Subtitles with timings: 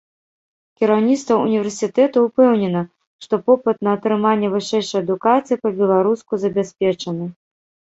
[0.83, 2.81] Кіраўніцтва ўніверсітэту ўпэўнена,
[3.27, 7.25] што попыт на атрыманне вышэйшай адукацыі па-беларуску забяспечаны.